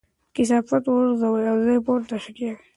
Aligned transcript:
کثافات 0.35 0.83
وغورځوئ 0.87 1.43
او 1.51 1.57
ځان 1.65 1.79
پورته 1.85 2.15
کړئ. 2.35 2.51